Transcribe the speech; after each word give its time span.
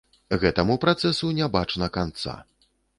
Гэтаму 0.43 0.77
працэсу 0.87 1.31
не 1.43 1.53
бачна 1.59 1.95
канца. 1.99 2.33